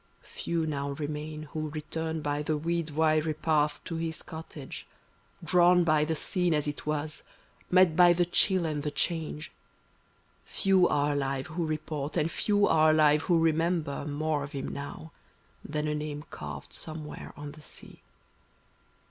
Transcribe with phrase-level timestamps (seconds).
[0.23, 4.87] [621 ^ Few now remain who return by the weed weary path to his cottage,
[5.43, 7.21] Drawn by the scene as it was—
[7.69, 9.51] met by the chill and the change;
[10.43, 14.69] Few are alive who report, and few are alive who re member, More of him
[14.69, 15.11] now
[15.63, 18.01] than a name carved somewhere on the sea.